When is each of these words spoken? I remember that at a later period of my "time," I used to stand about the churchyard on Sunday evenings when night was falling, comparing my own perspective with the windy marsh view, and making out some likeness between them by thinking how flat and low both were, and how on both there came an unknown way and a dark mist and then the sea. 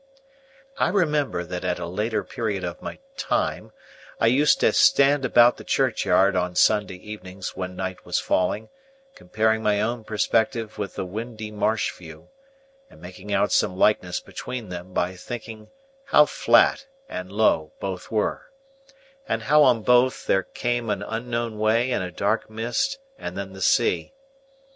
I 0.77 0.89
remember 0.89 1.43
that 1.43 1.63
at 1.63 1.77
a 1.77 1.85
later 1.85 2.23
period 2.23 2.63
of 2.63 2.81
my 2.81 2.97
"time," 3.17 3.71
I 4.19 4.25
used 4.25 4.59
to 4.61 4.73
stand 4.73 5.23
about 5.25 5.57
the 5.57 5.63
churchyard 5.63 6.35
on 6.35 6.55
Sunday 6.55 6.95
evenings 6.95 7.55
when 7.55 7.75
night 7.75 8.03
was 8.03 8.17
falling, 8.17 8.69
comparing 9.13 9.61
my 9.61 9.79
own 9.79 10.03
perspective 10.03 10.79
with 10.79 10.95
the 10.95 11.05
windy 11.05 11.51
marsh 11.51 11.91
view, 11.91 12.29
and 12.89 12.99
making 12.99 13.31
out 13.31 13.51
some 13.51 13.77
likeness 13.77 14.19
between 14.19 14.69
them 14.69 14.91
by 14.91 15.15
thinking 15.15 15.69
how 16.05 16.25
flat 16.25 16.87
and 17.07 17.31
low 17.31 17.71
both 17.79 18.09
were, 18.09 18.49
and 19.29 19.43
how 19.43 19.61
on 19.61 19.83
both 19.83 20.25
there 20.25 20.41
came 20.41 20.89
an 20.89 21.03
unknown 21.03 21.59
way 21.59 21.91
and 21.91 22.03
a 22.03 22.09
dark 22.11 22.49
mist 22.49 22.97
and 23.19 23.37
then 23.37 23.53
the 23.53 23.61
sea. 23.61 24.13